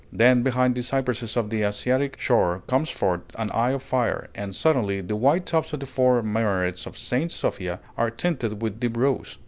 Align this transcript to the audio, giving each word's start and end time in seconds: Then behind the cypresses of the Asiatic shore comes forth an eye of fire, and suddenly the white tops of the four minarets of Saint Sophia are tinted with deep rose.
Then 0.11 0.41
behind 0.41 0.73
the 0.73 0.81
cypresses 0.81 1.37
of 1.37 1.51
the 1.51 1.61
Asiatic 1.61 2.19
shore 2.19 2.63
comes 2.65 2.89
forth 2.89 3.21
an 3.37 3.51
eye 3.51 3.69
of 3.69 3.83
fire, 3.83 4.31
and 4.33 4.55
suddenly 4.55 4.99
the 4.99 5.15
white 5.15 5.45
tops 5.45 5.73
of 5.73 5.79
the 5.79 5.85
four 5.85 6.23
minarets 6.23 6.87
of 6.87 6.97
Saint 6.97 7.31
Sophia 7.31 7.79
are 7.99 8.09
tinted 8.09 8.63
with 8.63 8.79
deep 8.79 8.97
rose. 8.97 9.37